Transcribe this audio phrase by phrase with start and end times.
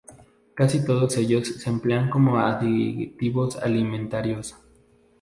[0.55, 4.55] Casi todos ellos se emplean como aditivos alimentarios.